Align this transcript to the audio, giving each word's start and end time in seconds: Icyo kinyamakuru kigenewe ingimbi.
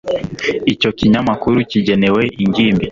Icyo 0.73 0.89
kinyamakuru 0.97 1.57
kigenewe 1.71 2.21
ingimbi. 2.43 2.79